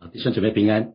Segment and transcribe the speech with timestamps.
[0.00, 0.94] 啊，弟兄姐妹平安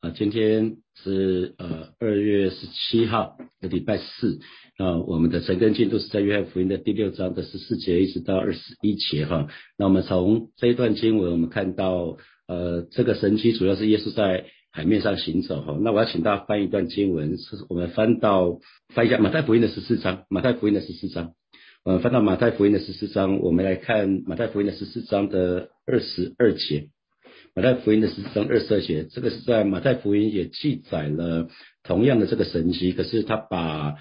[0.00, 0.14] 啊！
[0.16, 4.40] 今天是呃二月十七号的礼拜四
[4.78, 9.48] 啊，我们的晨更进度是在约翰福音的第六章的十四节一直到二十一节哈。
[9.76, 12.16] 那我们从这一段经文，我们看到
[12.48, 15.78] 呃这个神迹主要是耶稣在海面上行走哈。
[15.82, 18.58] 那我要请大家翻一段经文，是我们翻到
[18.94, 21.34] 翻一下马太福音的十四章，马太福音的十四章，
[21.84, 26.88] 我们翻到马太福音的十四章，我们来看马太福音的十四章的二十二节。
[27.56, 31.48] 马太福音的十四章二十二节，这个是在马太福音也记载了
[31.82, 33.94] 同样的这个神迹，可是他把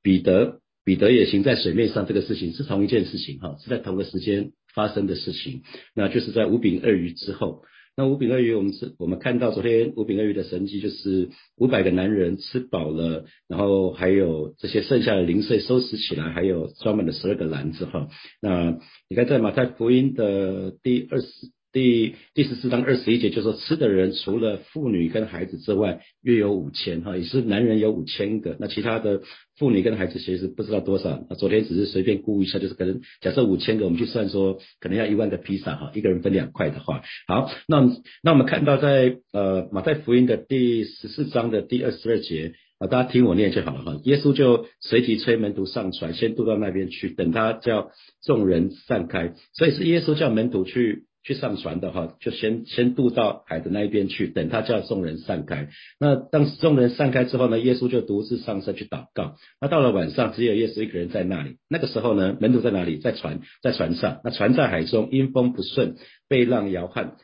[0.00, 7.64] 彼得彼得也行在水面上这个事情是同一件事情哈，是在同个时间发生的事情，那就是在五饼二鱼之后。
[7.96, 18.06] 那五饼二鱼我们是我们看到昨天五饼二鱼的神迹，就是五百个男人吃饱了，然后还有这些剩下的零碎收拾起来，还有装满了十二个篮子哈。
[18.40, 21.26] 那你看在马太福音的第二十。
[21.72, 29.22] 第第十四章二十一节就说，吃的人除了妇女跟孩子之外，约有五千哈，也是男人有五千个，那其他的
[29.56, 31.24] 妇女跟孩子其实不知道多少。
[31.30, 37.88] 那昨天只是随便估一下，就是可能假设五千个，我们去算说，可能要一万个披萨哈，一个人分两块的话，好，那
[38.22, 44.00] 那我们看到在呃马太福音的第十四章的第二十二节啊，大家听我念就好了哈。
[44.02, 47.92] 耶稣就随即催门徒上船，先渡到那边去，等他叫
[48.24, 51.04] 众人散开，所以是耶稣叫门徒去。
[51.22, 55.68] 去上船的话，就先先渡到海的那一边去，等他叫众人散开。
[55.98, 59.36] 那当众人散开之后呢，耶稣就独自上山去祷告。
[59.60, 61.58] 那到了晚上，只有耶稣一个人在那里。
[61.68, 62.98] 那个时候呢，门徒在哪里？
[62.98, 64.20] 在船，在船上。
[64.24, 65.96] 那船在海中，阴风不顺，
[66.28, 67.16] 被浪摇撼。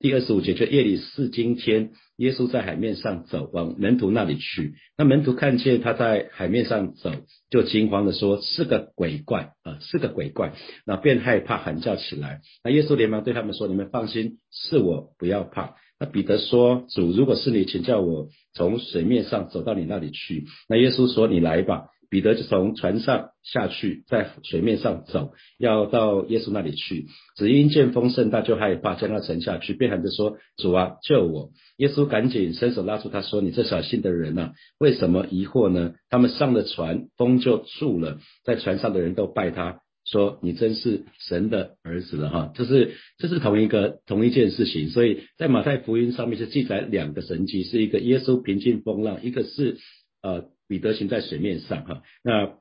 [0.00, 4.72] 第二十五节，就夜里四更天，耶稣在海面上走，往门徒那里去。
[4.96, 7.12] 那门徒看见他在海面上走，
[7.50, 10.54] 就惊慌的说：“是个鬼怪啊，是个鬼怪。”
[10.86, 12.40] 那便害怕，喊叫起来。
[12.64, 27.06] 那耶稣连忙对他们说：“你们放心，是我，不要怕。”那彼得说：“主，如果是你，请叫我从水面上走到你那里去。”那耶稣说：“你来吧。”彼得就从船上下去，在水面上走，要到耶稣那里去。
[27.36, 44.90] 只因见风甚大，就害怕，将他沉下去，便喊着说：“主啊，救我！”耶稣赶紧伸手拉住他，说：“你这小心的人呐，为什么疑惑呢？”他们上了船，风就住了，在船上的人都拜他，说：“你真是神的儿子了！”哈，这是这是同一个同一件事情。
[44.90, 49.78] 所以在马太福音上面是记载两个神迹，是一个耶稣平静风浪，一个是
[50.22, 50.48] 呃。
[50.70, 52.52] 彼得行在水面上，哈，那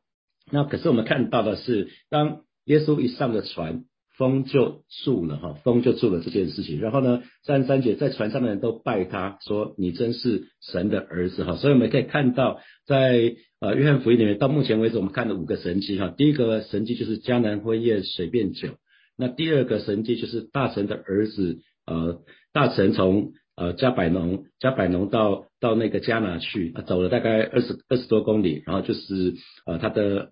[0.52, 3.84] 那可是我们看到的是，当耶稣一上了船，
[4.18, 6.81] 风就住了，哈，风就住了这件事情。
[6.81, 11.56] 然后呢，三十三节，在船上的人都拜他，说你真是神的儿子，哈。
[11.58, 16.08] 所以我们可以看到，在呃约翰福音里面，到目前为止我们看了五个神迹，哈。
[16.18, 18.70] 第一个神迹就是迦南婚宴水变酒，
[19.16, 23.34] 那第二个神迹就是大臣的儿子，呃，大臣从。
[23.59, 30.31] 呃，加百农，加百农到到那个加拿去，走了大概二十二十多公里，然后就是呃他的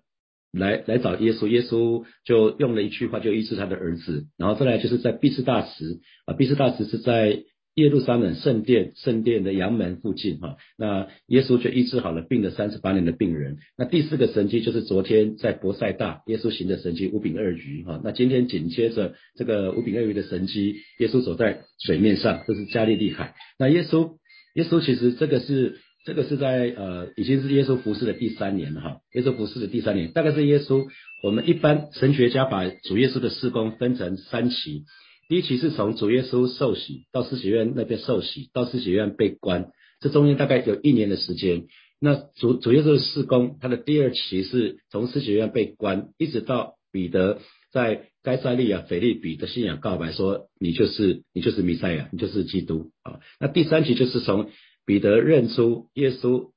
[0.50, 7.44] 来来找耶稣，耶稣就用了一句话就医治他的儿子，然后再来就是在毕士大池，啊毕士大池是在。
[7.78, 13.58] 耶路撒冷圣殿圣殿的阳门附近，哈，那耶稣就医治好了病了三十八年的病人。
[13.76, 23.34] 那第四个神迹就是昨天在博塞大耶稣行的神迹五饼二鱼，哈，那今天紧接着这个五饼二鱼的神迹，耶稣走在水面上，这是加利利海。
[23.60, 24.16] 那耶稣
[24.54, 30.86] 耶稣其实这个是这个是在呃已经是耶稣服侍的第三年了，哈，耶稣服侍的第三年，大概是耶稣
[31.22, 34.84] 我们一般神学家把主耶稣的事工分成三期。
[35.28, 41.66] 第一期是从主耶稣受洗到施洗院那边受洗，到施洗院被关，这中间大概有一年的时间。
[42.00, 47.40] 那主主耶稣的事工，他的第二期是从施洗院被关，一直到彼得
[47.70, 53.20] 在该塞利亚腓利比的信仰告白，说你就是你就是弥赛亚，你就是基督啊。
[53.38, 54.48] 那第三期就是从
[54.86, 56.52] 彼得认出耶稣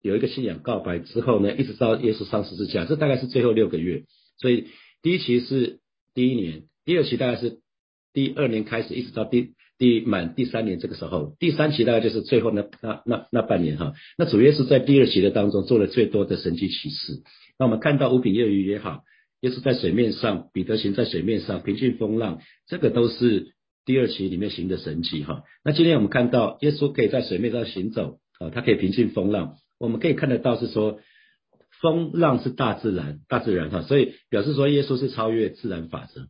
[0.00, 4.04] 有一个信仰告白之后呢，一直到耶稣上十字架，这大概是最后六个月。
[4.38, 4.68] 所以
[5.02, 5.80] 第一期是
[6.14, 7.60] 第一年，第二期大概是。
[8.14, 13.92] 第二年开始，一直到第第满第三年这个时候，第三期大概就是最后那那那那半年哈。
[14.16, 17.22] 那主耶稣在第二期的当中做了最多的神迹启示。
[17.58, 19.02] 那我们看到五饼业余也好，
[19.40, 23.48] 耶稣在水面上，彼得行在水面上，平静风浪，这个都是
[23.84, 25.42] 第二期里面行的神迹哈。
[25.64, 31.00] 那今天我们看到耶稣可以在水面上行走啊，他可以平静风浪，我们可以看得到是说
[31.82, 36.28] 风浪是大自然，大自然哈，所以表示说耶稣是超越自然法则。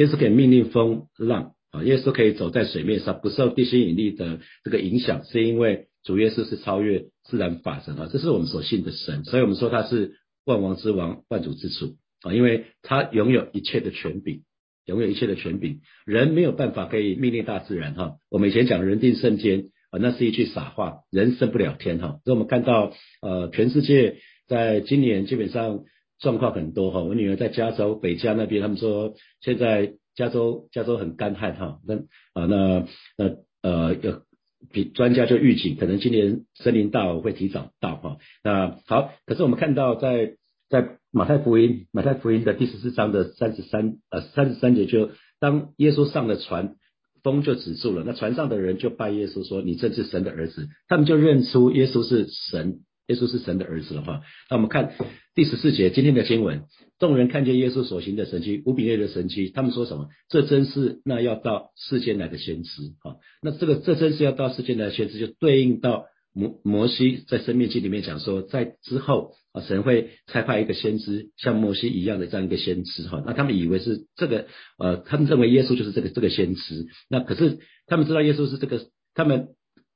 [0.00, 10.14] 耶稣可以命令风浪啊，耶稣可以走在水面上，不受地心引力的这个影响，是因为主耶稣是超越自然法则啊，这是我们所信的神，所以我们说他是
[10.46, 14.40] 万王之王、万主之主啊，因为他拥有一切的权柄，
[14.86, 15.80] 拥有一切的权柄。
[16.06, 18.16] 人没有办法可以命令大自然哈。
[18.30, 22.20] 我们以前讲人定胜天啊，那是一句傻话，人胜不了天哈。
[22.24, 24.16] 所以我们看到呃，全世界
[24.48, 25.84] 在今年基本上
[26.20, 27.02] 状况很多哈。
[27.02, 31.80] 我女儿在加州北加那边，他们说现在加州加州很干旱哈。
[31.84, 31.96] 那
[32.34, 32.86] 啊那
[33.16, 34.22] 那呃有。
[34.70, 38.18] 比专家就预警，可能今年森林大火会提早到哈。
[38.44, 40.36] 那好，可是我们看到在
[40.68, 46.74] 在马太福音马太福音的第十四章的三十三呃三十三节，就当耶稣上了船，
[47.22, 48.04] 风就止住了。
[48.06, 52.80] 那船上的人就拜耶稣说：“你真是神的儿子。”他们就认出耶稣是神。
[53.10, 54.94] 耶稣是神的儿子的话，那我们看
[55.34, 56.62] 第十四节今天的经文，
[57.00, 60.06] 众人看见耶稣所行的神迹，无比类的神迹，他们说什么？
[60.28, 62.70] 这真是那要到世间来的先知
[63.02, 63.16] 啊！
[63.42, 73.24] 那这个这真是要到世间来的先知，就对应到摩摩西在生命记里面讲说，在之后啊，神会差派一个先知，像摩西一样的这样一个先知哈。
[73.26, 74.46] 那他们以为是这个
[74.78, 77.58] 呃，他们认为耶稣就是这个这个先知，那可是
[77.88, 79.48] 他们知道耶稣是这个他们。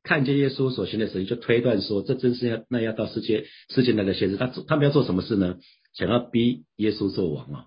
[0.04, 5.56] 看见耶稣所行的神迹，就推断说，这真是要那要到世界世界那个先知，他他们要做什么事呢？
[5.94, 7.64] 想要逼耶稣做王啊！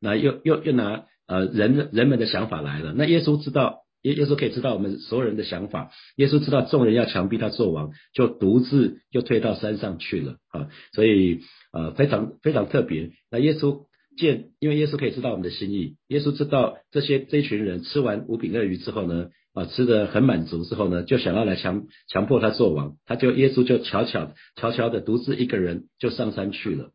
[0.00, 2.92] 那又又又拿呃人人们的想法来了。
[2.96, 10.68] 那耶稣知道耶耶稣可以知道我们所有人的想法，耶稣知道众人要强逼他做王，就独自又退到山上去了啊！
[10.92, 11.40] 所以
[11.72, 13.12] 呃非常非常特别。
[13.30, 13.84] 那耶稣
[14.18, 19.28] 见，因为耶稣可以知道我们的心意，耶稣知道这些这群人吃完五饼二鱼之后呢？
[19.56, 26.90] 啊，吃的很满足之后呢，就想要来强强迫他做王，他就耶稣就悄悄悄悄的独自一个人就上山去了。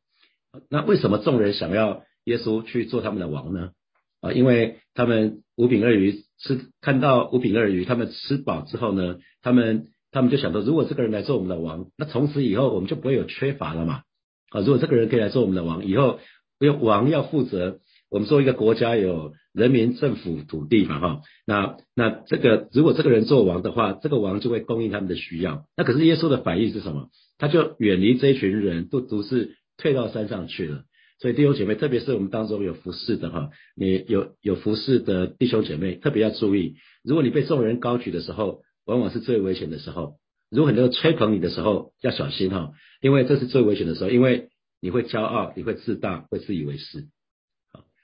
[0.69, 3.71] 那为什么众人想要耶稣去做他们的王呢？
[4.19, 14.03] 啊，因为他们五饼二鱼吃看到五饼二鱼，他们吃饱之后呢，他们他们就想到，如果这个人来做我们的王，那从此以后我们就不会有缺乏了嘛。
[14.51, 16.19] 啊，如果这个人可以来做我们的王，以后
[16.59, 17.79] 因为王要负责。
[18.11, 25.63] 我们说一个国家有人民、政府、土地嘛，哈，那那这个如果这个人做王的话，这个王就会供应他们的需要。
[25.77, 27.07] 那可是耶稣的反应是什么？
[27.37, 30.83] 他就远离这一群人，都独自退到山上去了。
[31.19, 36.75] 所以弟兄姐妹，特别是我们当中有服侍的哈，你有有服侍的弟兄姐妹，特别要注意，
[37.05, 40.17] 如果你被众人高举的时候，往往是最危险的时候。
[40.49, 44.49] 如果很多人吹捧你的时候，要小心哈，因为这是最危险的时候，因为
[44.81, 47.07] 你会骄傲，你会自大，会自以为是。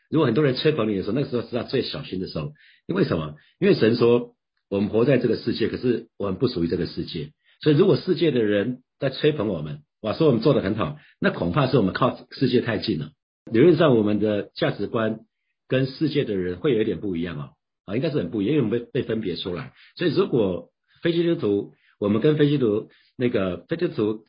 [0.09, 2.53] 如果很多人吹捧你的时候，那个时候是他最小心的时候。
[2.87, 3.35] 因为什么？
[3.59, 4.35] 因为神说
[4.69, 7.31] 我们活在这个世界，可是我们不属于这个世界。
[7.61, 13.11] 所以如果世界的人在吹捧我们，哇，说我们做的很好，那恐怕是我们靠世界太近了。
[13.51, 15.19] 理论上，我们的价值观
[15.67, 17.49] 跟世界的人会有一点不一样哦，
[17.85, 19.73] 啊，应该是很不一样，因为我们被被分别出来。
[19.97, 20.69] 所以如果
[21.01, 24.25] 非基督徒，我们跟非基督那个非基督徒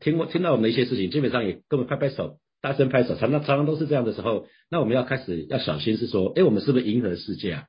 [0.00, 2.38] 听过听到我们的一些事情，基本上也跟我们拍拍手。
[2.62, 7.64] 大声拍手，常常常常都是这样的时候，那我们要开始要小心，是说，哎，我们是不是迎合世界啊？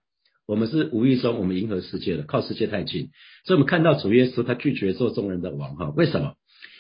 [0.46, 3.10] 我们是无意中我们迎合世界了，靠世界太近，
[3.44, 5.90] 所以我们看到主耶稣他拒绝做众人的王哈？
[5.98, 6.36] 为什么？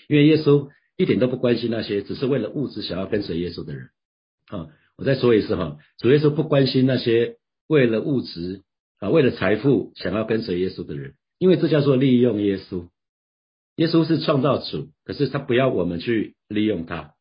[0.08, 3.90] 因为耶稣一点都不关心那些只是为了物质想要跟随耶稣的人
[4.48, 4.68] 啊！
[4.96, 7.38] 我再说一次哈，主耶稣不关心那些
[7.68, 8.62] 为了物质
[9.00, 12.90] 啊、为了财富想要跟随耶稣的人，因为这叫做利用耶稣。
[13.78, 17.13] 耶稣是创造主，可是他不要我们去利用他。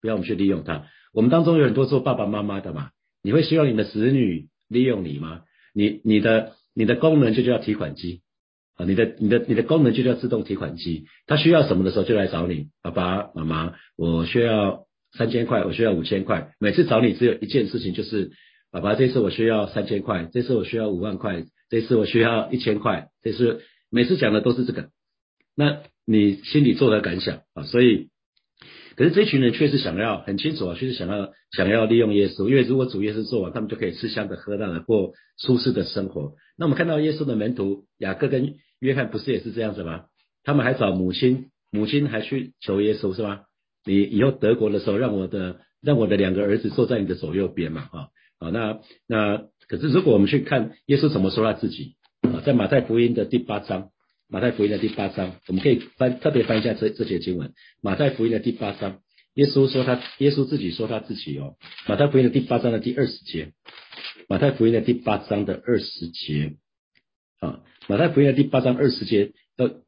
[0.00, 0.86] 不要我们去利用他。
[1.12, 2.90] 我们当中有很多做爸爸妈妈的嘛，
[3.22, 5.42] 你会希望你的子女利用你吗？
[5.74, 8.20] 你你的你的功能就叫提款机
[8.76, 11.06] 啊，你的你的你的功能就叫自动提款机。
[11.26, 16.52] 他需要什么的时候就来找你，爸爸妈妈，我需要三千块，我需要五千块。
[16.60, 18.32] 每次找你只有一件事情，就是
[18.70, 24.90] 爸爸，这次我需要三千块，这次我需要五万块，这次我需要一千块，这次每次讲的都是这个。
[25.54, 27.62] 那你心里做的感想啊？
[27.64, 28.10] 所以。
[28.96, 36.32] 可是这群人确实想要很清楚啊，确实想要想要利用耶稣，因为如果主耶稣做完，他们就可以吃香的喝辣的过舒适的生活。
[36.56, 40.06] 那我们看到耶稣的门徒雅各跟约翰不是也是这样子吗？
[40.44, 43.42] 他们还找母亲，母亲还去求耶稣是吧？
[43.84, 48.08] 你以后德国的时候，让我的让我的两个儿子坐在你的左右边嘛，哈，
[48.40, 53.90] 好，那那可是如果我们去看耶稣怎么说他自己啊，在马太福音的第八章。
[54.28, 57.52] 马太福音的第八章，我们可以翻特别翻一下这这节经文。
[57.80, 59.00] 马太福音的第八章，
[59.34, 61.54] 耶稣说他，耶稣自己说他自己哦。
[61.86, 63.52] 马太福音的第八章的第二十节，
[64.28, 66.56] 马太福音的第八章的二十节，
[67.38, 69.82] 啊，马太福音的第八章二十节，呃，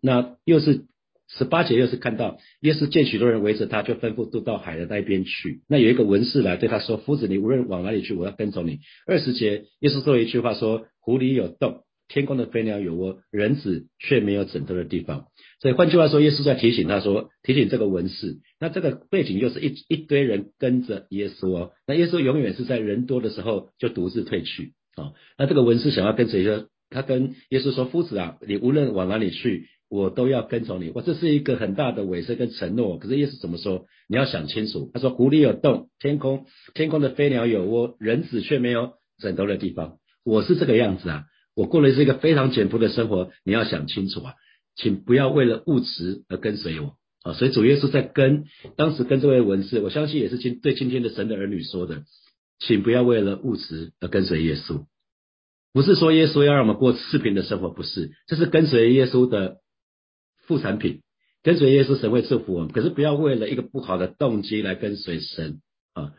[0.00, 0.84] 那又是
[1.26, 5.62] 十八节，又是看到耶稣见许多人围着他，就吩咐渡到海的那边去。
[5.68, 15.26] 那有一个文士来对他说：“夫子，你无论往哪里去，我要跟从你。”二十节，耶稣说一句话说：“湖里有洞。”天空的飞鸟有窝，人子却没有枕头的地方。
[15.60, 18.38] 所以换句话说，耶稣在提醒他说，提醒这个文士。
[18.60, 21.70] 那这个背景又是一一堆人跟着耶稣哦。
[21.86, 25.12] 那耶稣永远是在人多的时候就独自退去啊。
[25.36, 32.96] 那这个文士想要跟随说，他跟耶稣说：“夫子啊，你无论往哪里去，我都要跟从你。”我，这是一个很大的委身跟承诺。
[32.98, 33.86] 可是耶稣怎么说？
[34.08, 34.90] 你要想清楚。
[34.94, 41.24] 他说：“湖里有洞，天空天空的飞鸟有窝，人子却没有枕头的地方。”我是这个样子啊，
[41.58, 43.32] 我过的是一个非常简朴的生活。
[43.44, 44.34] 你要想清楚啊。
[44.80, 47.34] 请不要为了物质而跟随我啊！
[47.34, 48.44] 所以主耶稣在跟
[48.76, 52.04] 当时跟这位文士，我相信也是今对今天的神的儿女说的，
[52.60, 54.86] 请不要为了物质而跟随耶稣。
[55.72, 59.56] 不是说耶稣要让我们过次品的生活，不是，这是跟随耶稣的
[60.46, 61.02] 副产品。
[61.42, 65.60] 跟随耶稣，神会祝福我们，可是不要为了一个不好的动机来跟随神
[65.92, 66.12] 啊！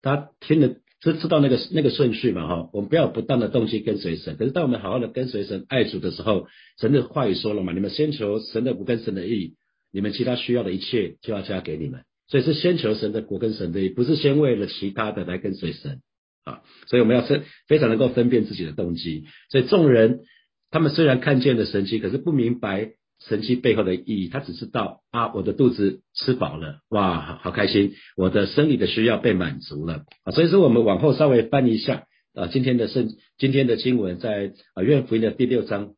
[0.00, 0.76] 他听了。
[1.04, 4.36] 知知道那个那个顺序嘛哈，我们不要不当的动机跟随神。
[4.38, 6.46] 可是当我们好好的跟随神、爱主的时候，
[6.80, 9.54] 神的话语说了嘛，你们先求神的国跟神的义，
[9.92, 12.00] 你们其他需要的一切就要加给你们。
[12.26, 16.00] 所以是先求神的国跟神的义，不是先为了其他的来跟随神
[16.44, 16.62] 啊。
[16.86, 19.26] 所以我们要分非常能够分辨自己的动机。
[19.50, 20.20] 所以众人
[20.70, 22.92] 他们虽然看见了神迹，可是不明白。
[23.20, 30.04] 神迹背后的意义，他只知道啊，我的肚子吃饱了，哇，好好开心，我的生理的需要被满足了。
[30.32, 32.04] 所以说，我们往后稍微翻一下
[32.34, 35.94] 啊，今天的圣今天的经文在啊约翰福音的第六章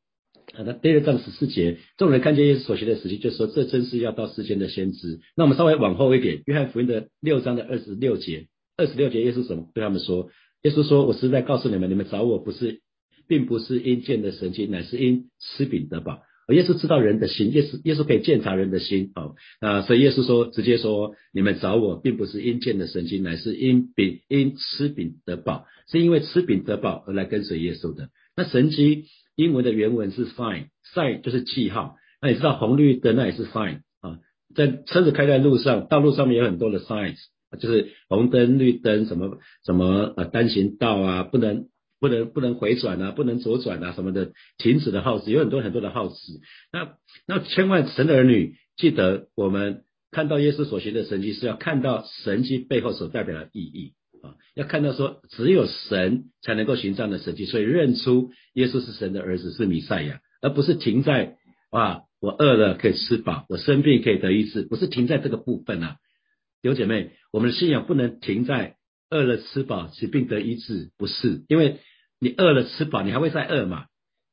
[0.54, 5.20] 啊，那第六章十四节，众人看见耶稣所行的事迹，就说这真是要到世间的先知。
[5.36, 8.46] 那我们稍微往后一点，约翰福音的六章的二十六节，
[8.76, 10.30] 二十六节耶稣怎么对他们说？
[10.62, 12.80] 耶稣说：“我实在告诉你们，你们找我不是，
[13.28, 16.22] 并不是因见的神迹，乃是因吃饼得饱。”
[16.54, 28.10] 耶稣知道人的心，耶稣耶稣可以鉴察人的心，好，那所以耶稣说，直接说，你们找我，并不是因见的神经，乃是因饼因吃饼得饱，是因为吃饼得饱而来跟随耶稣的。
[28.36, 34.18] 那神迹英文的原文是 sign，sign 就是记号，那你知道红绿灯那也是 sign 啊，
[34.54, 37.16] 在车子开在路上，道路上面有很多的 signs，
[37.58, 41.66] 就是红灯绿灯什么什么呃单行道啊，不能。
[41.98, 46.16] 不能不能回转啊，不能左转啊，什么的，停止的号子有很多很多的号子。
[46.72, 61.36] 那那千万神的儿女记得，我们看到耶稣所行的神迹，是要看到神迹背后所代表的意义啊，要看到说只有神才能够行这样的神迹，所以认出耶稣是神的儿子，是弥赛亚，而不是停在
[61.70, 65.96] 啊，我饿了可以吃饱，我生病可以得医治，不是停在这个部分啊。
[66.62, 68.75] 有姐妹，我们的信仰不能停在。
[69.10, 71.80] 饿了吃饱，使病得医治，不是因为
[72.18, 73.86] 你饿了吃饱，你还会再饿嘛？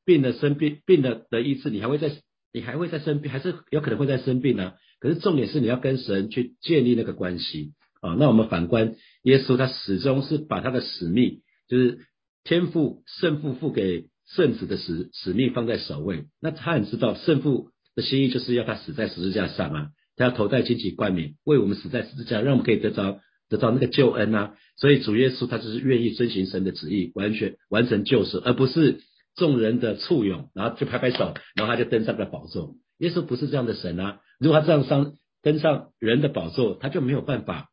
[0.05, 2.11] 病了生病，病了得医治，你还会再，
[2.51, 4.73] 你还会再生病，还是有可能会再生病呢？
[4.99, 8.15] 可是重点是你要跟神去建立那个关系啊。
[8.19, 11.99] 那我们反观耶稣，他始终是把他的使命，就是
[12.43, 16.25] 天父圣父付给圣子的使使命放在首位。
[16.41, 23.19] 那他很知道圣父的心意就是要他死在十字架上啊，他要头戴荆棘冠冕，为我们死在十字架，让我们可以得着。
[23.53, 29.01] 得到那个救恩呐，所以主耶稣他就是愿意遵循神的旨意，完全完成救赎，而不是
[29.35, 32.73] 众人的簇拥，然后就拍拍手，然后他就登上了宝座。
[32.97, 37.69] 耶稣不是这样的神啊，如果他这样上登上人的宝座，他就没有办法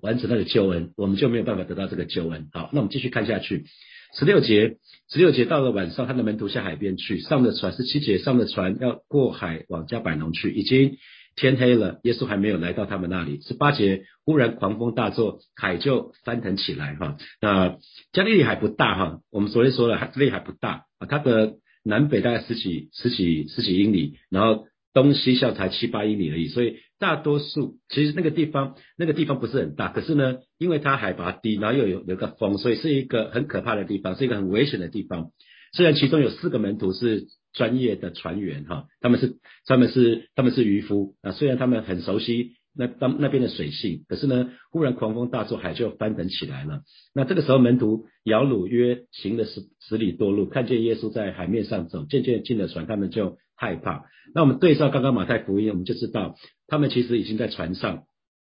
[0.00, 2.48] 完成那个救恩，我们就没有办法得到这个救恩。
[2.52, 3.66] 好，那我们继续看下去，
[4.18, 4.78] 十六节，
[5.10, 10.96] 十六节到了晚上，他的门徒下海边去，上的船，十七节上的船要过海往加百农去，已经。
[11.38, 13.40] 天黑了，耶稣还没有来到他们那里。
[13.42, 16.96] 十八节，忽然狂风大作，海就翻腾起来。
[16.96, 17.78] 哈，那
[18.12, 21.54] 加利利海不大哈，我们昨天说了，加利利海不大啊，它的
[21.84, 26.48] 南北大概十几、十几、十几英里，然后东西向才七八英里而已。
[26.48, 35.30] 所以大多数其实那个地方，那个地方不是很大，可是呢，因为它海拔低，然后又有有个风，所以是一个很可怕的地方，是一个很危险的地方。
[35.72, 37.28] 虽然其中有四个门徒是。
[37.58, 46.82] 专业的船员哈，他们是他们是他们是渔夫啊，虽然他们很熟悉那当那边的水性，可是呢，忽然狂风大作，海就翻腾起来了。
[47.12, 54.04] 那这个时候门徒摇橹约行了十十里多路，看见耶稣在海面上走，渐渐进了船，他们就害怕。
[54.34, 56.36] 那我们对照刚刚马太福音，我们就知道
[56.68, 58.04] 他们其实已经在船上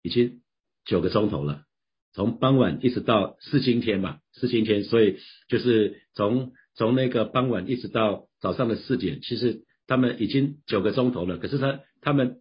[0.03, 0.41] 已经
[0.83, 1.61] 九个钟头了，
[2.13, 5.15] 从傍晚一直到四今天嘛，四今天，所以
[5.47, 6.51] 就是从。
[6.77, 11.37] 从那个傍晚一直到早上的四点，其实他们已经九个钟头了。
[11.37, 12.37] 可是他他们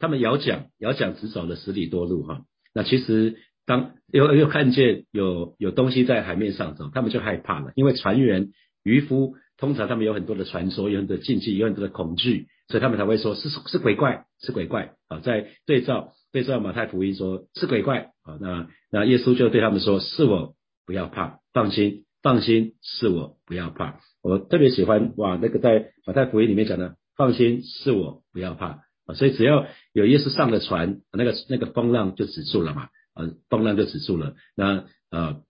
[0.00, 2.42] 他们摇桨摇桨只走了十里多路哈。
[2.74, 7.72] 那其实当又又看见有有东西在海面上走，他们就害怕了。
[7.76, 8.50] 因为船员
[8.82, 15.20] 渔夫通常他们有很多的传说，有很多禁忌，有很多的恐惧，所以他们才会说是是鬼怪，是鬼怪啊。
[15.20, 18.36] 在对照对照马太福音说是鬼怪啊。
[18.40, 22.05] 那那耶稣就对他们说：是我，不要怕，放心。
[22.26, 24.00] 放心，是我，不要怕。
[24.20, 29.14] 我特别喜欢哇，那个在马太福音里面讲的，放心，是我，不要怕啊。
[29.14, 34.34] 所以只要有耶稣上了船，那个那个风浪就止住了嘛，呃，风浪就止住了。
[34.56, 35.40] 那呃，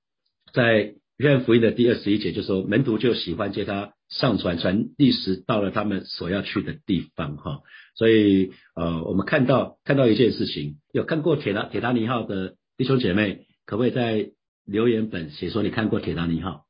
[0.53, 7.63] 在约翰福音的第二十一节就说，门徒就喜欢接他上船，船历时到了他们所要去的地方哈。
[7.95, 14.33] 所以呃，我们看到看到一件事情，有看过铁达铁达尼号的弟兄姐妹，可不可以在
[14.67, 16.66] 留言本写说你看过铁达尼号？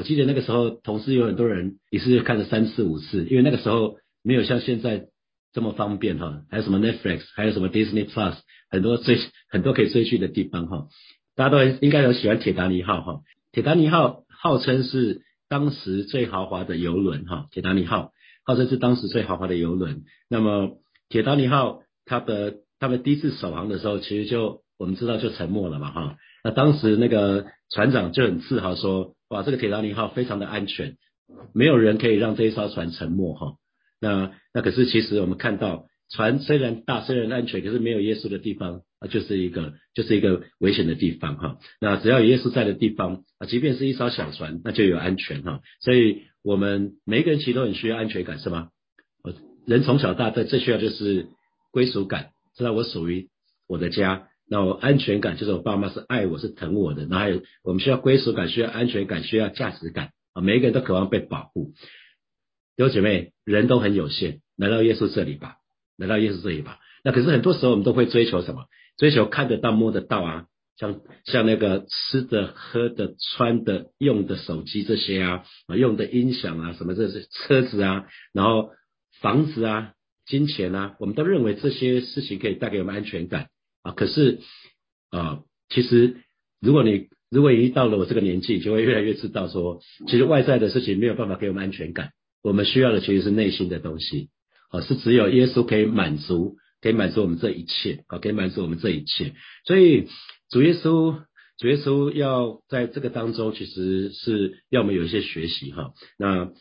[0.00, 5.08] 我记得那个时候，同事有很多人也是看了三次五次，因为那个时候没有像现在
[5.52, 8.32] 这么方便哈，还有什么 Netflix，还有什么 Disney Plus，
[8.70, 9.18] 很多追
[9.50, 10.86] 很多可以追剧的地方哈。
[11.36, 13.20] 大家都应该有喜欢铁达尼号哈。
[13.52, 17.48] 铁达尼号号称是当时最豪华的游轮哈。
[17.50, 18.12] 铁达尼号
[18.46, 20.04] 号称是当时最豪华的游轮。
[20.30, 20.78] 那么
[21.10, 26.16] 铁达尼号它的他们第一次首航的时候，其实就我们知道就沉没了嘛哈。
[26.42, 29.14] 那当时那个船长就很自豪说。
[29.30, 30.96] 哇，这个铁达尼号非常的安全，
[31.54, 33.54] 没有人可以让这一艘船沉没哈。
[34.00, 41.58] 那那可是其实我们看到，船虽然大，虽然安全，可是没有耶稣的地方啊，就是一个就是一个危险的地方哈。
[41.80, 45.60] 那只要有耶稣在的地方啊，即便是一艘小船，那就有安全哈。
[45.80, 48.70] 所以我们每一个人其实都很需要安全感，是吗？
[49.64, 51.28] 人从小到大最需要就是
[51.70, 53.28] 归属感，知道我属于
[53.68, 54.26] 我的家。
[54.52, 60.42] 那我安全感就是我爸妈是爱我是疼我的，那还有我们需要归属感，需要安全感，需要价值感啊！
[60.42, 61.72] 每一个人都渴望被保护。
[62.76, 65.58] 弟兄姐妹，人都很有限，来到耶稣这里吧，
[65.96, 66.80] 来到耶稣这里吧。
[67.04, 68.64] 那可是很多时候我们都会追求什么？
[68.96, 78.70] 追求看得到摸得到啊，像像那个吃的喝的穿的用的手机这些啊，啊用的音响啊，什么这些车子啊，然后
[79.20, 79.92] 房子啊，
[80.26, 83.46] 金钱啊，我们都认为这些事情可以带给我们安全感。
[83.82, 84.40] 啊，可是
[85.10, 86.16] 啊，其实
[86.60, 92.10] 如果你如果已经到了我这个年纪，就会越来越知道说，其实外在的事情没有办法给我们安全感，
[92.42, 94.30] 我们需要的其实是内心的东西。
[94.70, 99.34] 啊，是只有耶稣可以满足，可以满足我们这一切，啊，可以满足我们这一切。
[99.64, 100.06] 所以
[100.48, 101.22] 主耶稣，
[101.58, 105.92] 主耶稣要在这个当中，其实是要我们有一些学习哈。
[106.18, 106.52] 那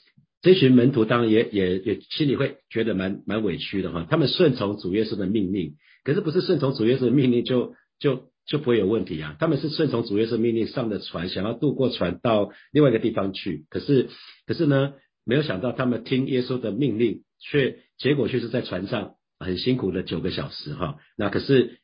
[0.42, 5.76] 这群门徒当然也也也心里会觉得蛮蛮委屈的哈，他们顺从主耶稣的命令。
[6.10, 9.36] 可是不是顺从主耶稣的命令就就就不会有问题啊？
[9.40, 13.68] 他们是顺从主耶稣命令上的船，想要渡过船到另外一个地方去。
[13.70, 14.10] 可是
[14.48, 14.94] 可是呢，
[15.24, 20.98] 没有想到他们听耶稣的命令，却结果却是在船上很辛苦的九个小时哈。
[21.16, 21.78] 那可是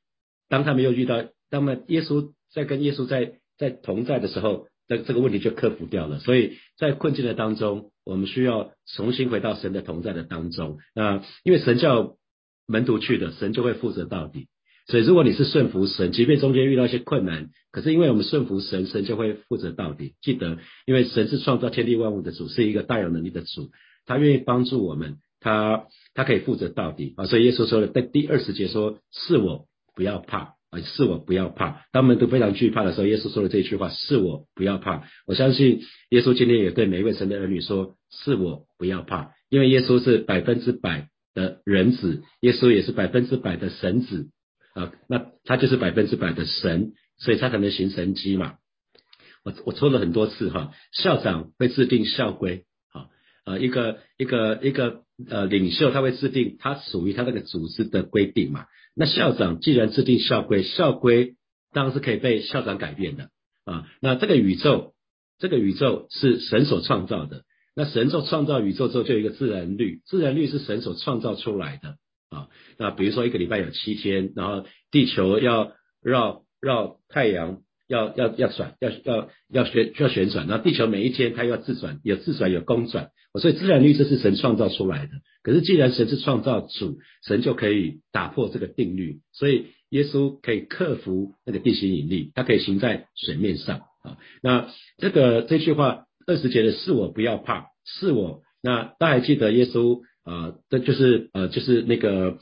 [0.50, 6.18] 当他们又遇到，当们耶稣在跟耶稣在在同在的时候，这这个问题就克服掉了。
[6.18, 10.80] 所以在困境的当中，我们需要重新回到神的同在的当中。
[10.96, 12.18] 那因为神叫。
[12.68, 14.48] 门徒去的，神就会负责到底。
[14.88, 20.14] 所以，如果你是顺服神，即便中间遇到一些困难，可是因为我们顺服神，神就会负责到底。
[20.22, 23.72] 记得，因为神是创造天地万物的主，是一个大有能力的主，
[24.06, 27.26] 他愿意帮助我们，他他可以负责到底啊。
[27.26, 41.10] 所以耶稣说了，在第二十节说：“是我不要怕啊，是我不要怕。”当门徒非常惧怕的时候，耶稣说了这句话：“是我不要怕。”我相信耶稣今天也对每一位神的儿女说：“是我不要怕。”因为耶稣是百分之百。
[41.36, 44.32] 的人子，耶稣也是百分之百的神子
[44.74, 48.56] 啊，那他就是百分之百的神，所以他才能行神迹嘛。
[49.44, 53.06] 我我说了很多次哈，校长会制定校规，啊
[53.46, 58.66] 呃一个一个一个呃领袖他会制定他属于他那个组织的规定嘛。
[58.96, 61.36] 那校长既然制定校规，校规
[61.72, 63.30] 当然是可以被校长改变的
[63.66, 63.86] 啊。
[64.02, 64.96] 那这个宇宙，
[65.38, 67.44] 这个宇宙是神所创造的。
[67.76, 71.98] 那神做创造宇宙之后，就有一个自然律，自然律是神所创造出来的
[72.30, 72.48] 啊。
[72.78, 77.60] 那比如说一个礼拜有七天，然后地球要绕绕太阳，
[77.90, 83.10] 要要要转，要要要旋要旋转，然后地球每一天它要自转，有自转有公转，
[83.42, 85.12] 所以自然律这是神创造出来的。
[85.44, 94.18] 可是既然神是创造主，神就可以打破这个定律，所以耶稣可以克服那个地心引力，它可以行在水面上啊。
[94.42, 96.06] 那这个这句话。
[96.28, 98.42] 二十节的是我不要怕，是我。
[98.64, 100.56] 那大家还记得耶稣啊？
[100.70, 102.40] 这就是呃，就是那个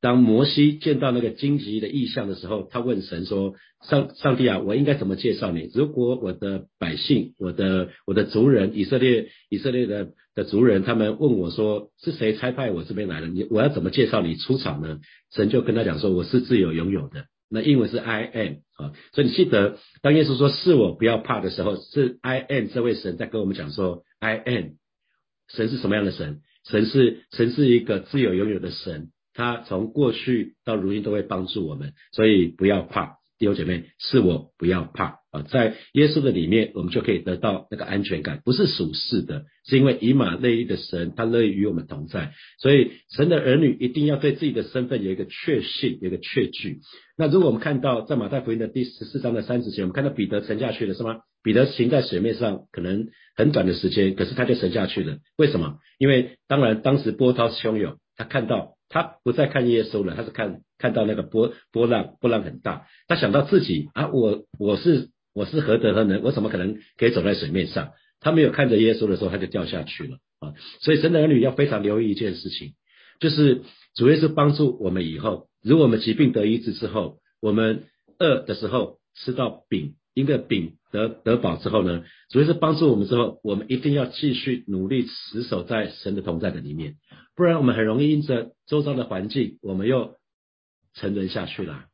[0.00, 3.54] 当摩西见到那个荆棘的意象的时候，他问神说：
[3.86, 5.70] 上上帝啊，我应该怎么介绍你？
[5.74, 13.26] 如果我的百姓、我的我的族人以色列以色列的的族人，他们问我说是谁差派我这边来的？
[13.26, 15.00] 你我要怎么介绍你出场呢？
[15.34, 17.26] 神就跟他讲说：我是自由拥有的。
[17.48, 24.64] 那英文是 I am 啊，所以你记得，当耶稣说是我不要怕的时候，是 I am 这位神在跟我们讲说 I am，
[25.48, 26.40] 神是什么样的神？
[26.64, 46.80] 神是神是一个自由拥有的神，他从过去到如今都会帮助我们，所以不要怕弟兄姐妹，是我不要怕啊，在耶稣的里面，我们就可以得到那个安全感，不是属世的，是因为以马内利的神，他乐意与我们同在，所以神的儿女一定要对自己的身份有一个确信，有一个确据。
[47.18, 51.20] 那如果我们看到在马太福音的第十四章的三十节，我们看到彼得沉下去了，是吗？
[51.42, 55.18] 彼得行在水面上，可能很短的时间，可是他就沉下去了。
[55.36, 55.76] 为什么？
[55.98, 67.92] 因为当然当时波涛汹涌，他看到他不再看耶稣了，他是看看到那个波波浪，波浪很大，他想到自己啊，我我是我是何德何能，我怎么可能可以走在水面上？
[68.20, 70.54] 他没有看着耶稣的时候，他就掉下去了啊。
[70.80, 72.74] 所以神的儿女要非常留意一件事情，
[73.20, 73.62] 就是
[73.94, 77.84] 主要是帮助我们以后，如果我们疾病得医治之后，我们
[78.18, 79.94] 饿的时候吃到饼。
[80.14, 86.94] 一个饼得得饱之后呢，主要是帮助我们之后，我们一定要继续努力持守在神的同在的里面，
[87.36, 90.16] 不然我们很容易因着周遭的环境，我们又
[90.94, 91.84] 沉沦下去了。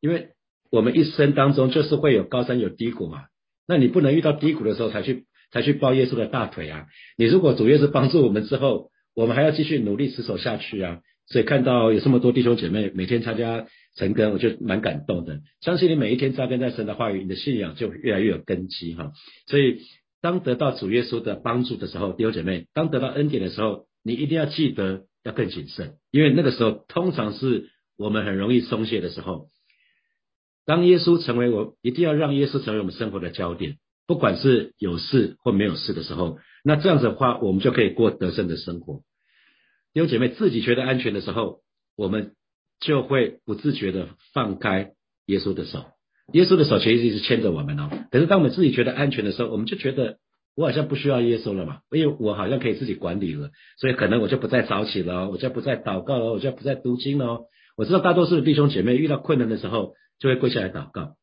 [0.00, 0.30] 因为
[0.70, 3.26] 我们一生当中就是会有高山有低谷嘛，
[3.66, 6.86] 那你不能遇到低谷的时候才去才去抱耶稣的大腿啊！
[7.16, 11.00] 你如果主耶稣帮助我们之后，我们还要继续努力持守下去啊！
[11.26, 13.66] 所以看到有这么多弟兄姐妹每天参加。
[13.96, 15.40] 成根，我就蛮感动的。
[15.60, 19.10] 相信你每一天扎根在神的话语，你的信仰就越来越有根基哈。
[19.48, 19.80] 所以，
[20.20, 29.50] 当得到主耶稣的帮助的时候，弟兄姐妹，当得到恩典的时候，你一定要记得要更谨慎，因为那个时候通常是我们很容易松懈的时候。
[30.64, 39.02] 当耶稣成为我，一定要让耶稣成为我们生活的焦点，不管是有事或没有事的时候，那这样子的话，我们就可以过得胜的生活。
[39.92, 41.62] 弟兄姐妹，自己觉得安全的时候，
[41.96, 42.34] 我们。
[42.80, 44.92] 就会不自觉的放开
[45.26, 45.84] 耶稣的手，
[46.32, 47.90] 耶稣的手其实一直牵着我们哦。
[48.12, 50.20] 可是当我们自己觉得安全的时候，我们就觉得
[50.58, 57.42] 我好像不需要耶稣了嘛，因为我好像可以自己管理了，所以可能我就不再早起了，我就不再祷告了，我就不再读经了。
[57.76, 61.14] 我知道大多数的弟兄姐妹遇到困难的时候就会跪下来祷告，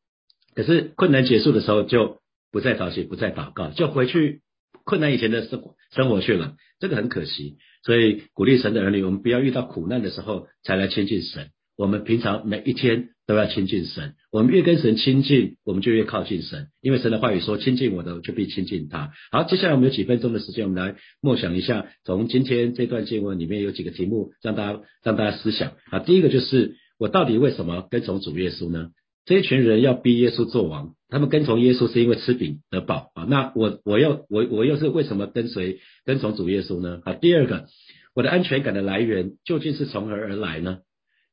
[0.54, 4.40] 可是困难结束的时候就不再早起，不再祷告，就回去
[4.86, 7.58] 困难以前的生活生活去了，这个很可惜。
[7.84, 11.50] 所以鼓励神的儿女，我们不要遇到苦难的时候才来亲近神。
[11.76, 14.14] 我们平常每一天都要亲近神。
[14.30, 16.68] 我们越跟神亲近，我们就越靠近神。
[16.80, 25.72] 因为神的话语说：“亲近我的，就必亲近他。”好，接下来我们有几分钟的时间，我们来默想一下，从今天这段经文里面有几个题目，让大家让大家思想。
[25.90, 28.90] 啊，第一个就是我到底为什么跟从主耶稣呢？
[29.24, 33.24] 这一群人要逼耶稣做王，他们跟从耶稣是因为吃饼得饱啊。
[33.24, 37.00] 那我我要我我又是为什么跟随跟从主耶稣呢？
[37.04, 37.66] 啊，第二个，
[38.14, 40.78] 我的安全感的来源究竟是从何而来呢？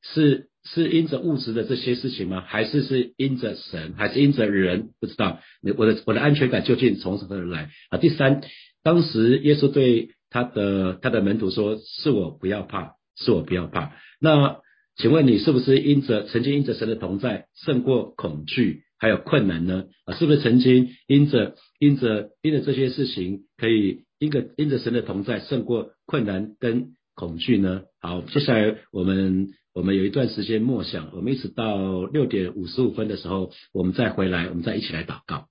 [0.01, 2.41] 是是因着物质的这些事情吗？
[2.41, 3.93] 还是是因着神？
[3.97, 4.89] 还是因着人？
[4.99, 5.39] 不知道。
[5.77, 7.69] 我的我的安全感究竟从何而来？
[7.89, 8.41] 啊，第三，
[8.83, 14.61] 当时耶稣对他的他的门徒说：“是我不要怕，是我不要怕。”那。
[14.95, 19.85] 请问你是不是因着曾经因着神的同在胜过恐惧还有困难呢？
[20.05, 27.83] 啊，是不是曾经因着因着因着这些事情可以因着因着神的同在胜过困难跟恐惧呢？
[27.99, 35.47] 好，接下来我们我们有一段时间默想，我们一直到六点五十五分的时候，我们再回来，我们再一起来祷告。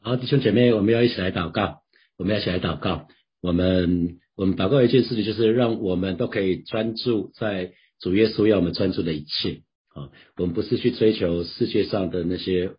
[0.00, 1.82] 好，弟兄姐妹，我们要一起来祷告，
[2.16, 3.08] 我们要一起来祷告，
[3.40, 4.18] 我们。
[4.38, 10.12] 我们祷告一件事情，就是让我们都可以专注在主耶稣要我们专注的一切啊。
[10.36, 12.76] 我们不是去追求世界上的那些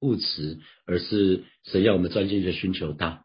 [0.00, 3.24] 物质，而是神要我们专心的寻求他。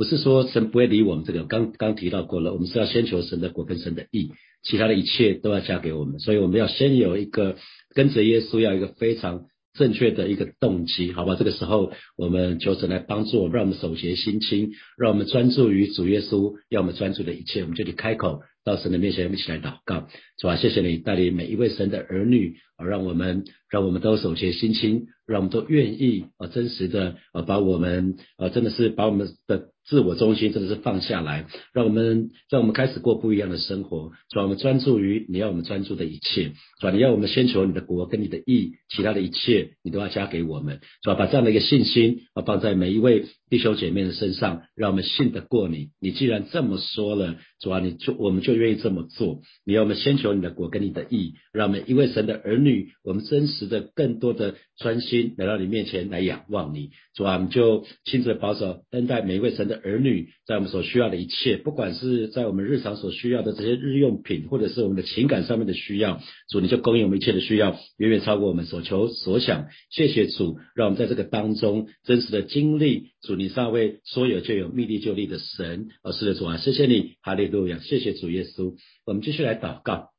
[0.00, 4.30] 不是说神不会理我们这个，刚刚提到过了，我们是要先求神的国跟神的义，
[4.62, 6.18] 其他的一切都要加给我们。
[6.20, 7.56] 所以我们要先有一个
[7.94, 9.44] 跟着耶稣，要一个非常。
[9.72, 11.36] 正确的一个动机，好吧？
[11.38, 17.62] 这个时候，我们求神来帮助我们，让我们手洁心清，让我们专注于主耶稣要我们专注的一切。
[17.62, 20.08] 我们就得开口到神的面前，一起来祷告，
[20.40, 20.56] 是吧？
[20.56, 29.68] 谢谢你带领每一位神的儿女，啊，让我们，让我们都手洁心清，让我们都愿意啊，真实的啊，把我们啊，真的是把我们的。
[29.90, 36.92] 自我中心真的是放下来，让我们让我们开始过不一样的生活，让我们专注于你要我们专注的一切，是吧？
[36.92, 41.14] 你要我们先求你的国跟你的义，其他的一切你都要加给我们，是吧？
[41.14, 45.88] 把这样的一个信心啊放在每一位弟兄姐妹的身上，让我们信得过你。
[46.00, 49.40] 你既然这么说了，主啊，你就我们就愿意这么做。
[49.66, 59.79] 你要我们先求你的国跟你的义，让我们一位神的儿女，我们真实的更多的专心来到你面前来仰望你，主啊，我们就亲自保守恩待每一位神的。
[59.82, 69.66] 儿女在我们所需要的一切，不管是在我们日常所需要的这些日用品，或者是我们的情感上面的需要，主你就供应我们一切的需要，远远超过我们所求所想。
[69.90, 75.88] 谢谢主，让我们在这个当中真实的经历主，你尚未说有就有，密力就立的神。
[76.02, 78.74] 哦，是的主啊，谢谢你，哈利路亚，谢谢主耶稣。
[79.06, 80.10] 我们继续来祷告。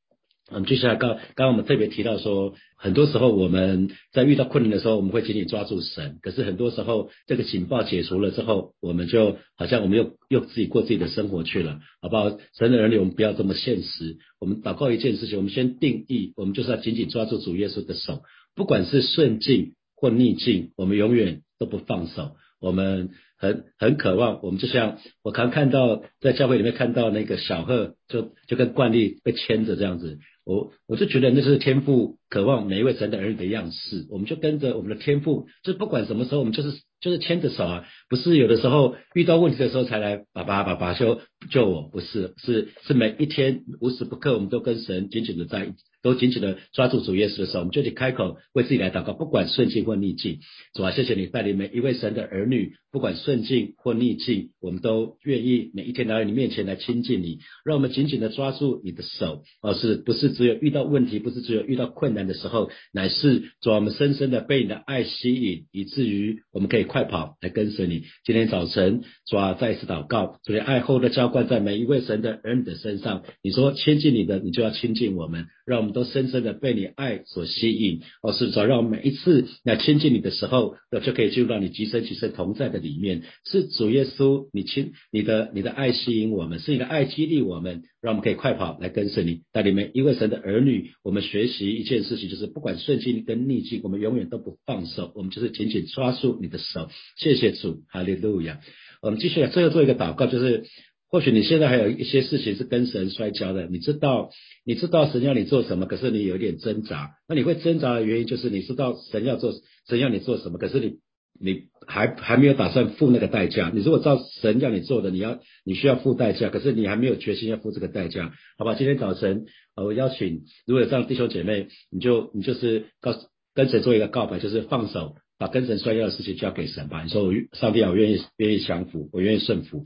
[0.54, 6.18] 我们接下来刚刚刚我们特别提到说，很多时候我们在遇到困难的时候，我们会紧紧抓住神。
[6.22, 12.38] 可是很多时候这个警报解除了之后，我们就好像我们又又自己过自己的生活去了，好不好？
[12.58, 14.18] 神的儿女，我们不要这么现实。
[14.40, 18.22] 我们祷告一件事情，我们先定义，我们就是要紧紧抓住主耶稣的手，
[18.54, 22.36] 不管是顺境或逆境，我们永远都不放手。
[22.62, 30.20] 我们很很渴望，我们就像我刚看到在教会里面看到那个小鹤，就就跟惯例被牵着这样子。
[30.44, 41.22] 我我就觉得那是天赋，渴望每一位神的儿女的样式，我们就跟着我们的天赋，就不管什么时候，我们就是就是牵着手啊，不是有的时候遇到问题的时候才来爸爸爸爸救
[41.52, 45.78] 救我，不是是是每一天无时不刻我们都跟神紧紧的在一起。
[46.02, 50.40] 都紧紧的抓住主耶稣的时候，我们就得开口为自己来祷告，不管顺境或逆境。
[50.74, 57.40] 主啊，谢谢你带领每一位神的儿女，不管顺境或逆境，我们都愿意每一天来到你面前来亲近你。
[57.64, 68.06] 让我们紧紧的抓住你的手，而是不是只有遇到问题，不是只有遇到困难的时候，乃是主啊我们深深的被你的爱吸引，以至于我们可以快跑来跟随你。
[68.26, 73.24] 今天早晨，主啊，再一次祷告，主的爱厚的浇灌在每一位神的儿女的身上。
[73.44, 75.91] 你说亲近你的，你就要亲近我们，让我们。
[75.94, 83.24] 都深深的被你爱所吸引，哦，是主，让我们每一次来亲近你的时候，就可以进入到你极深极深同在的里面。
[83.46, 89.42] 是主耶稣，你亲你的你的爱吸引我们，是你的爱激励我们，让我们可以快跑来跟随你。
[89.52, 96.90] 带领每一位神的儿女，我们学习一件事情，就是不管顺境跟逆境，我们永远都不放手，我们就是紧紧抓住你的手。
[97.18, 98.60] 谢谢主，哈利路亚。
[99.02, 100.66] 我们继续来最后做一个祷告，就是。
[101.12, 104.30] 或许你现在还有一些事情是跟神摔跤的，你知道，
[104.66, 107.12] 你知道神要你做什么，可是你有点挣扎。
[107.28, 109.52] 那你会挣扎的原因就是你知道神要做，
[109.90, 111.00] 神要你做什么，可是你
[111.38, 113.70] 你还还没有打算付那个代价。
[113.76, 118.76] 你如果照神要你做的，你要你需要付代价，可是你还没有决心要付这个代价，好吧？
[118.76, 127.04] 今天早晨我邀请如果有这样弟兄姐妹，你就你就是告诉跟神做一个告白，就是放手，把跟神摔跤的事情交给神吧。
[127.04, 129.84] 你说我上帝啊，我愿意愿意降服，我愿意顺服。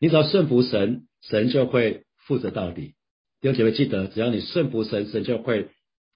[0.00, 2.94] 你只要顺服神，神就会负责到底。
[3.40, 5.68] 弟兄姐妹记得，只要你顺服神，神就会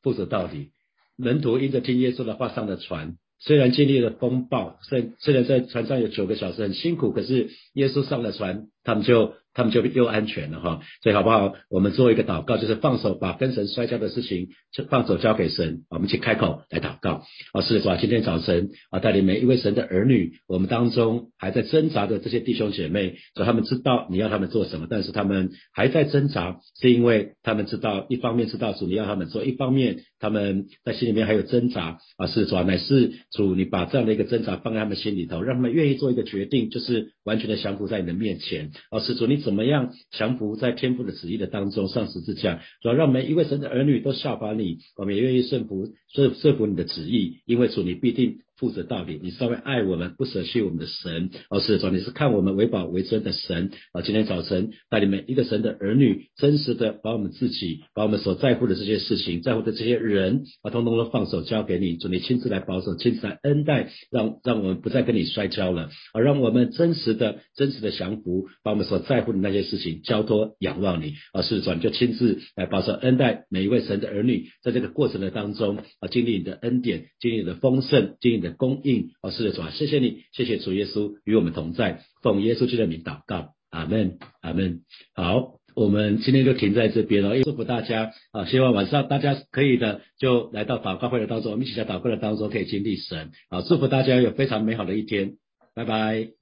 [0.02, 0.70] 负责到底。
[1.16, 9.34] 门徒因着听耶稣的话上了船，虽然经历了风暴，虽虽然在船上有九个小时很辛苦，可是耶稣上了船，他们就。
[9.52, 11.54] 他们就又安全了哈，所以好不好？
[11.68, 17.24] 我们做一个祷告，就是放手把跟神摔跤的事情就放手交给神，我们去开口来祷告。
[17.52, 31.98] 啊，是的，主啊，今天早晨啊，带领每一位神的儿女，我们当中还在挣扎的这些弟兄姐妹，主他们知道你要他们做什么，但是他们还在挣扎，是因为他们知道一方面知道主你要他们做，一方面他们在心里面还有挣扎。
[32.16, 38.70] 啊，是主啊，乃是主你把这样的一个挣扎放在他们心里头，让他们愿意做一个决定，就是完全的降服在你的面前。
[38.90, 39.39] 啊，是主你。
[39.40, 48.38] 怎么样降服在天父的旨意的当中上十字架，主要让每一位神的儿女都效法你，我们也愿意顺服顺顺服你的旨意，因为主你必定。
[48.60, 54.02] 负责到底，你稍微爱我们，不舍弃我们的神，而是主，你是看我们为宝为尊的神啊！
[54.02, 78.49] 今天早晨带领每一个神的儿女，真实的把我们自己，把我们所在乎的这些事情，在乎的这些人啊，通通都放手交给你，主你亲自来保守，亲自来恩待，让让我们不再跟你摔跤了，而让我们真实的、真实的降服，把我们所在乎的那些事情交托仰望你，而是主就亲自来保守恩待每一位神的儿女，在这个过程的当中啊，经历你的恩典，经历你的丰盛，经历你的。
[78.56, 84.80] 供应哦，是的，主啊，谢谢你，谢谢主耶稣与我们同在，奉耶稣基督的名祷告，阿门，阿门。
[85.14, 95.36] 好，我们今天就停在这边了，祝福大家啊，希望晚上大家可以的就来到祷告会的当中，我们一起在祷告的当中可以经历神啊，祝福大家有非常美好的一天，
[95.74, 96.39] 拜拜。